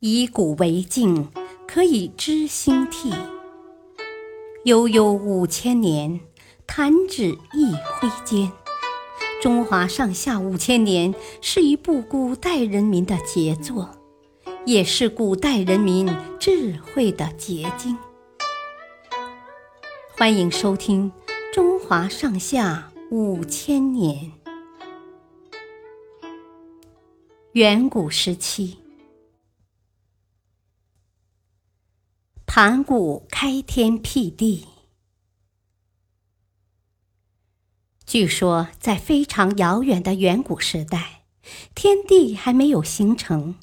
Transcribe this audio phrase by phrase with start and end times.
[0.00, 1.28] 以古为镜，
[1.66, 3.12] 可以知兴替。
[4.64, 6.20] 悠悠五千年，
[6.68, 8.52] 弹指一挥间。
[9.42, 13.90] 中华上下五千年是一部古代人民的杰作，
[14.64, 16.08] 也是古代人民
[16.38, 17.98] 智慧的结晶。
[20.16, 21.10] 欢迎收听
[21.52, 24.30] 《中华上下五千年》。
[27.54, 28.78] 远古时期，
[32.60, 34.66] 盘古开天辟地。
[38.04, 41.22] 据说，在非常遥远的远古时代，
[41.76, 43.54] 天地还没有形成，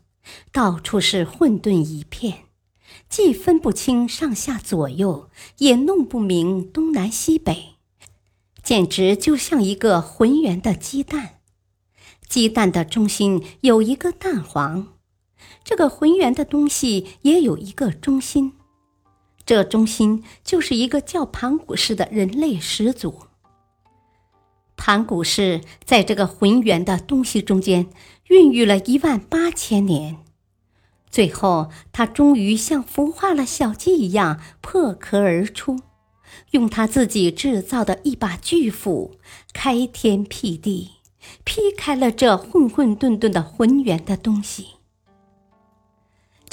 [0.54, 2.46] 到处是混沌一片，
[3.10, 7.76] 既分不清上下左右，也弄不明东南西北，
[8.64, 11.42] 简直就像一个浑圆的鸡蛋。
[12.30, 14.94] 鸡蛋的中心有一个蛋黄，
[15.66, 18.54] 这个浑圆的东西也有一个中心，
[19.46, 23.20] 这中心就是一个叫盘古氏的人类始祖。
[24.76, 27.88] 盘古氏在这个浑圆的东西中间
[28.28, 30.18] 孕育了一万八千年，
[31.10, 35.80] 最后他终于像孵化了小鸡一样破壳而出，
[36.52, 39.16] 用他自己制造的一把巨斧
[39.54, 40.92] 开天辟地，
[41.44, 44.75] 劈开了这混混沌沌的浑圆的东西。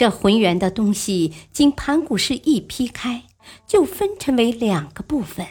[0.03, 3.23] 这浑圆的东西经盘古氏一劈开，
[3.69, 5.47] 就分成为两个部分，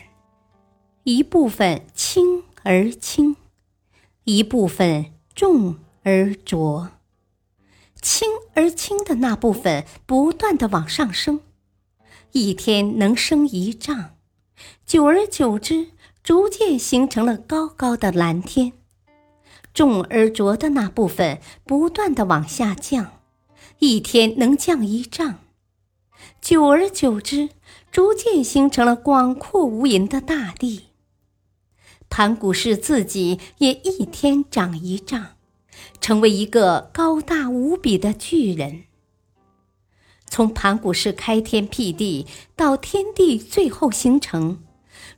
[1.06, 2.44] 一部分轻。
[2.64, 3.38] 而轻，
[4.26, 6.90] 一部分重而浊，
[8.02, 11.40] 轻而轻的那部分不断的往上升，
[12.34, 14.16] 一天能升一丈，
[14.86, 18.74] 久而久之，逐渐形成了高高的蓝天；
[19.74, 23.21] 重而浊的那部分不断的往下降，
[23.84, 25.40] 一天能降一丈，
[26.40, 27.50] 久而久之，
[27.92, 30.90] 逐渐形成了广阔无垠的大地。
[32.08, 35.30] 盘古氏自己也一天长一丈，
[36.00, 38.84] 成为一个高大无比的巨人。
[40.28, 44.62] 从盘古氏开天辟地到天地最后形成，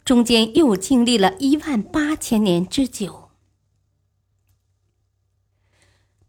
[0.06, 3.23] 中间又经历了一万八千年之久。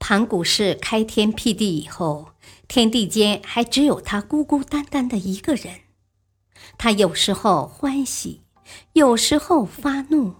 [0.06, 2.32] 盘古氏开天辟地以后，
[2.68, 5.76] 天地间还只有他孤孤单单的一个人。
[6.76, 8.42] 他有时候欢喜，
[8.92, 10.34] 有时候发怒。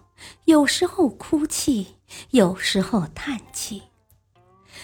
[0.45, 1.97] 有时候哭泣，
[2.33, 3.85] 有时候叹气，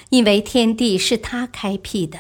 [0.09, 2.19] 因为天地是他开辟的，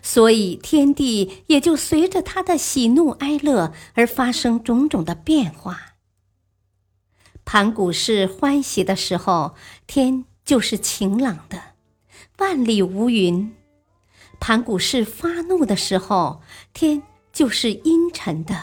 [0.00, 5.96] 所以天地也就随着他的喜怒哀乐而发生种种的变化。
[7.44, 9.54] 盘古氏欢喜的时候，
[9.86, 11.71] 天就是晴朗的，
[12.38, 13.50] 万里无云；
[14.40, 16.40] 盘古氏发怒的时候，
[16.72, 17.02] 天
[17.32, 18.56] 就是阴沉的，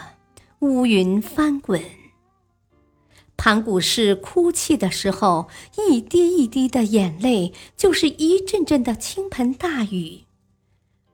[0.60, 1.82] 乌云翻滚。
[3.38, 5.48] 盘古氏哭泣的时候，
[5.78, 10.26] 一滴一滴的眼泪就是一阵阵的倾盆大雨，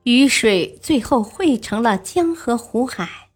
[0.04, 3.30] 雨水最后汇成了江河湖海。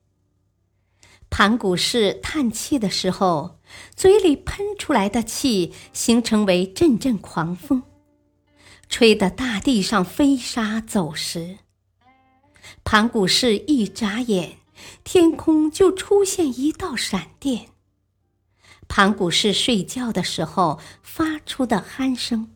[1.29, 3.59] 盘古氏叹气的时候，
[3.95, 7.83] 嘴里喷出来的气形成为阵阵狂风，
[8.89, 11.59] 吹得大地上飞沙走石。
[12.83, 14.57] 盘古氏一眨眼，
[15.03, 17.67] 天空就出现一道闪电。
[18.87, 22.49] 盘古氏睡觉的时候发出的鼾声，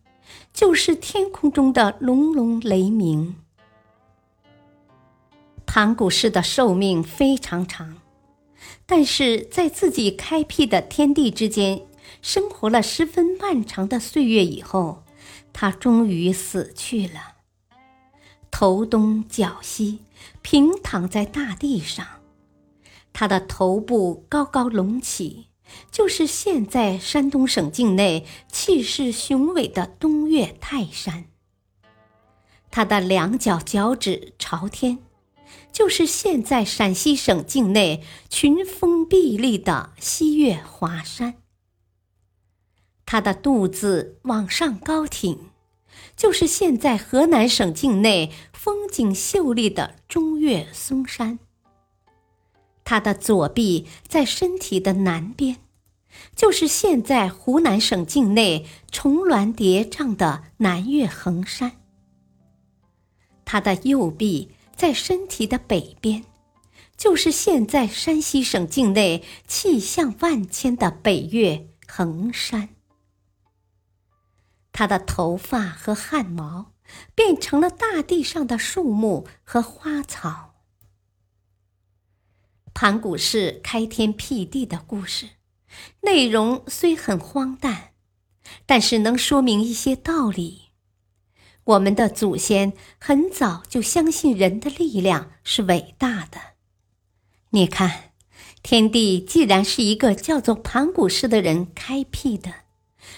[0.51, 3.35] 就是天空中的隆隆雷鸣。
[5.67, 8.01] 盘古氏的寿命非常长，
[8.87, 11.85] 但是在自己开辟的天地之间
[12.23, 15.02] 生活了十分漫长的岁月以后，
[15.53, 17.35] 他终于死去了，
[18.51, 19.99] 头东脚西，
[20.41, 22.05] 平躺在大地上，
[23.13, 25.47] 他的头部高高隆起。
[25.89, 31.25] 就是现在山东省境内气势雄伟的东岳泰山。
[32.69, 34.99] 他的两脚脚趾朝天，
[35.71, 41.42] 就是现在陕西省境内群峰壁立的西岳华山。
[43.13, 45.37] 他的肚子往上高挺，
[46.17, 51.37] 就是现在河南省境内风景秀丽的中岳嵩山。
[52.83, 55.57] 他的左臂在身体的南边。
[56.35, 61.73] 就是现在湖南省境内重峦叠嶂的南岳衡山，
[63.45, 66.23] 他的右臂在身体的北边，
[66.97, 72.69] 就是现在山西省境内气象万千的北岳衡山。
[74.73, 76.73] 他的头发和汗毛
[77.15, 80.55] 变成了大地上的树木和花草。
[82.73, 85.29] 盘古氏开天辟地的故事，
[86.01, 87.91] 内容虽很荒诞，
[88.65, 90.63] 但是能说明一些道理。
[91.65, 96.39] 我们的祖先很早就相信人的力量是伟大的。
[97.51, 98.11] 你看，
[98.63, 102.62] 天地既然是一个叫做盘古氏的人开辟的，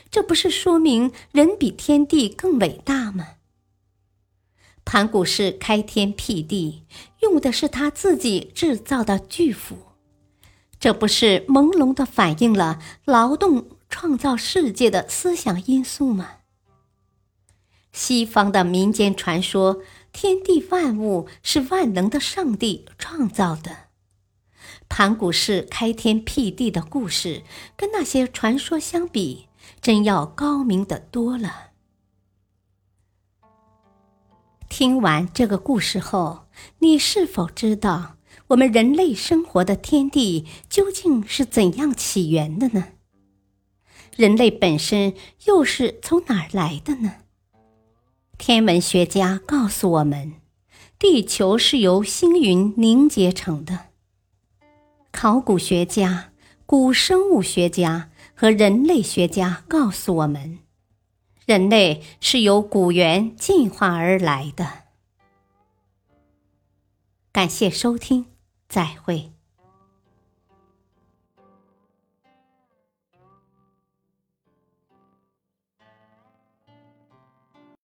[0.09, 3.27] 这不是说明人比天地更伟大吗？
[4.83, 6.83] 盘古氏开天辟地，
[7.21, 9.77] 用的是他自己制造的巨斧，
[10.79, 16.29] 这不是朦胧的反映了劳动创造世界的思想因素吗？
[17.91, 19.81] 西方的民间传说，
[20.11, 23.85] 天地万物是万能的上帝创造的。
[24.87, 27.41] 盘古氏开天辟地的故事，
[27.75, 29.47] 跟那些传说相比，
[29.81, 31.71] 真要高明的多了。
[34.67, 36.47] 听完这个故事后，
[36.79, 38.15] 你是否知道
[38.47, 42.87] 我们人类生活的天地究竟是怎样起源的呢？
[44.15, 45.13] 人类本身
[45.45, 47.15] 又是从哪儿来的呢？
[48.37, 50.33] 天文学家告诉我们，
[50.99, 53.87] 地球是由星云凝结成的。
[55.11, 56.31] 考古学家、
[56.65, 60.59] 古生物学家和人类学家告诉我们，
[61.45, 64.85] 人类是由古猿进化而来的。
[67.31, 68.25] 感谢收听，
[68.67, 69.34] 再会。